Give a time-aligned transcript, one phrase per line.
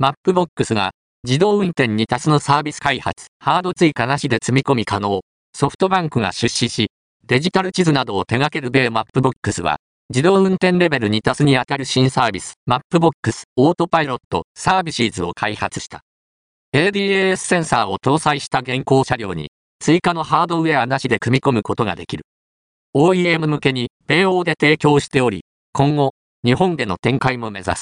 [0.00, 0.92] Mapbox が
[1.24, 5.22] 自動運転2+のサービス開発、ハード追加なしで積み込み可能。
[5.52, 6.92] ソフトバンクが出資し、
[7.26, 9.78] デジタル地図などを手掛ける米マップボックスは、
[10.10, 16.02] 自動運転レベルに多数に当たる新サービス、 Mapbox Autopilot Services を開発した。
[16.72, 22.22] ADAS センサーを搭載した現行車両に、追加のハードウェアなしで組み込むことができる。
[22.94, 25.40] OEM 向けに米欧で提供しており、
[25.72, 27.76] 今後、日本での展開も目指す。